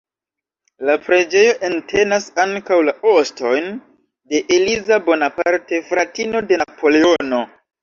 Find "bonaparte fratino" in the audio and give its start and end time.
5.13-6.45